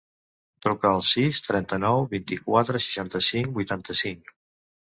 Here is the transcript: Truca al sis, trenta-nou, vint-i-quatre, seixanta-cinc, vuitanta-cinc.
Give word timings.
Truca 0.65 0.89
al 0.91 1.03
sis, 1.09 1.41
trenta-nou, 1.49 2.01
vint-i-quatre, 2.15 2.81
seixanta-cinc, 2.87 3.55
vuitanta-cinc. 3.59 4.35